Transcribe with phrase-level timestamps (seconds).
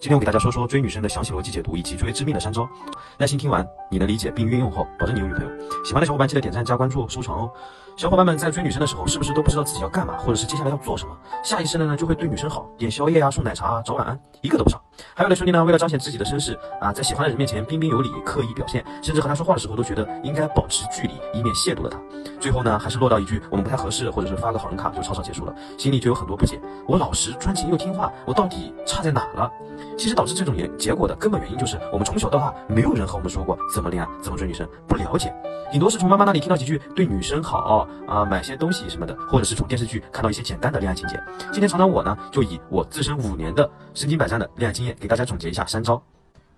[0.00, 2.66] 今天我给大家说说追女生的详细逻辑解读以及追致命的三招，
[3.18, 5.50] 耐心听完，你能理解并运用后，保证你有女朋友。
[5.84, 7.50] 喜欢的小伙伴记得点赞、加关注、收藏哦。
[7.98, 11.14] 小伙伴们在追女生的时候，是不是都不知道自己要干嘛，或者是接下来要做什么？
[11.44, 14.82] 下意识的呢，就会对女生好，点宵夜啊，送奶茶啊，早晚安，一个都不少。
[15.14, 21.98] 还有的兄弟呢，为了彰显自己的绅士啊，在喜欢的人面前彬彬有礼，刻意表现，甚至和他说话的时候都觉得应该保持距离，以免亵渎了他。
[22.40, 26.58] 最后呢，还是落到一句我们不太合适，或者是发个好人卡就草草结束了，心里就有很多不解。
[26.86, 29.52] 我老实、专情又听话，我到底差在哪了？
[30.00, 35.30] 其实导致这种结结果的根本原因就是我们从小到大没有人和我们说过怎么恋爱、怎么追女生，不了解，
[35.70, 41.22] 顶多是从妈妈那里听到几句对女生好啊，买些东西什么的，或者是从电视剧看到一些简单的恋爱情节。
[41.52, 46.02] 今天常常我呢，就以我自身五年的身经百战的恋爱经验，给大家总结一下三招。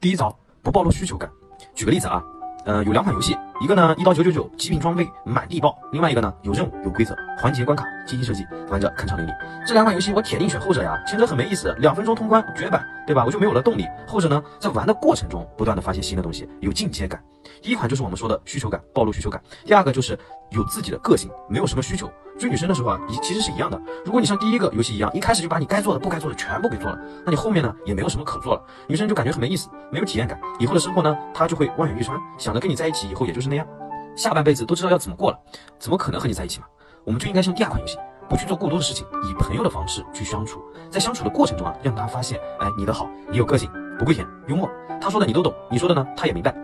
[0.00, 1.30] 第一招，不暴露需求感。
[1.76, 2.20] 举个例子啊。
[2.64, 9.30] 呃，有两款游戏，一个呢一刀九九九，极品装备满地爆；另外一个呢有任务有规则，环节关卡精心设计，玩着酣畅淋漓。
[9.66, 13.24] 这两款游戏我铁定选后者呀，前者很没意思，两分钟通关绝版，对吧？
[13.26, 13.84] 我就没有了动力。
[14.06, 17.20] 后者呢，在玩的过程中不断的发现新的东西，有进阶感。
[17.60, 20.18] 第一款就是我们说的需求感，暴露需求感；第二个就是
[20.50, 22.10] 有自己的个性，没有什么需求。
[22.38, 23.80] 追女生的时候啊，一其实是一样的。
[24.04, 30.40] 如果你像第一个游戏一样，一开始就把你该做的、不该做的全部给做了，那你后面呢也没有什么可做了，女生就感觉很没意思，没有体验感。
[30.60, 33.66] 以后的生活呢，她就会望眼欲穿，想着跟你在一起以后也就是那样，
[34.14, 35.38] 下半辈子都知道要怎么过了，
[35.80, 36.66] 怎么可能和你在一起嘛？
[37.04, 46.54] 我们就应该像第二款游戏，不去做过多的事情，以朋友的方式去相处，在相处的过程中啊，让他发现，哎，你的好，你有个性，不跪舔，幽默，他说的你都懂，你说的呢，他也明白，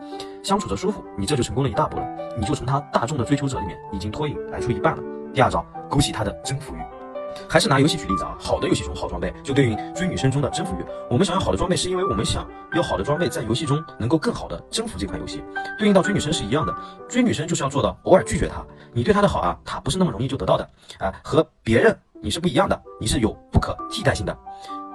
[0.42, 2.06] 相处着舒服，你这就成功了一大步了，
[2.38, 5.02] 你就从他大众的追求者里面已经脱颖而出一半了。
[5.32, 6.78] 第二招，勾起他的征服欲，
[7.48, 8.36] 还是拿游戏举例子啊。
[8.38, 10.84] 好的游戏中好装备，就对应追女生中的征服欲。
[11.10, 15.42] 我们想要好的装备，是因为我们想要好的装备在游戏中能够更好的征服这款游戏。
[15.76, 16.72] 对应到追女生是一样的，
[17.08, 18.64] 追女生就是要做到偶尔拒绝她。
[18.92, 20.68] 你对她的好啊，她不是那么容易就得到的
[20.98, 21.12] 啊。
[21.24, 24.38] 和别人你是不一样的，你是有不可替代性的。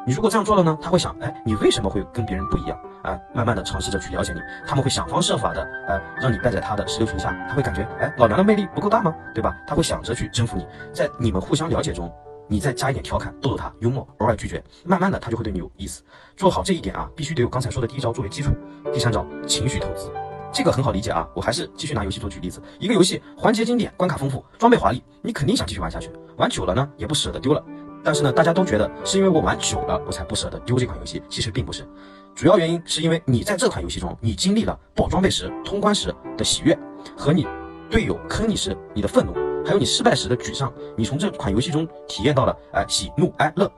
[0.07, 2.79] 你如果这样做了呢，他会想，哎，你为什么会跟别人不一样？
[3.03, 7.31] 啊，慢慢的尝试着去了解你，他们会想方设法的，呃，让你待在他的石榴裙下。
[7.47, 9.13] 他会感觉，哎，老娘的魅力不够大吗？
[9.33, 9.55] 对吧？
[9.67, 12.11] 他会想着去征服你，在你们互相了解中，
[12.47, 16.03] 你再加一点调侃，逗逗他，幽默，偶尔拒绝，慢慢的他就会对你有意思。
[16.35, 18.51] 做好这一点啊，必须得有刚才说的第一招作为基础。
[18.91, 20.11] 第三招，情绪投资，
[20.51, 21.27] 这个很好理解啊。
[21.35, 27.63] 我还是继续拿游戏做举例子，一个游戏环节经典，关卡丰富，装备华丽，你肯定想继续玩下去，玩久了呢，也不舍得丢了。
[28.03, 31.21] 但是呢，大家都觉得是因为我玩久了，我才不舍得丢这款游戏。
[31.29, 31.87] 其实并不是，
[32.33, 36.77] 主要原因是因为你在这款游戏中，你经历了保装备时、通关时的喜悦，
[37.17, 37.45] 和你
[37.89, 39.33] 队友坑你时你的愤怒，
[39.65, 40.73] 还有你失败时的沮丧。
[40.95, 43.71] 你从这款游戏中体验到了哎喜怒哀乐，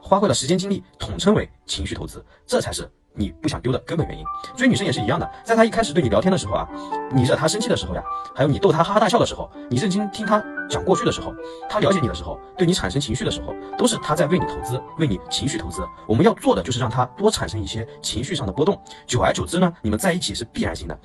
[0.00, 2.90] 花费了时间精力，统称为情绪投资，这才是。
[3.14, 4.24] 你不想丢的根本原因，
[4.56, 6.68] 追女生也是一样的，在她一开始对你聊天的时候啊，
[7.12, 8.02] 你惹她生气的时候呀，
[8.34, 11.34] 还有你逗她哈哈大笑的时候，你认真听她讲过去的时候，
[11.68, 15.82] 她了解你的时候，对你产生情绪的时候，都是她在为你投资，为你情绪投资。
[16.06, 20.98] 我们要做的就是让她多产生一些情绪上的波动，久而久之呢，你们在一起是必然性的。